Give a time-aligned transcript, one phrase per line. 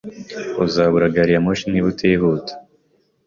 [0.65, 2.53] Uzabura gari ya moshi niba utihuta.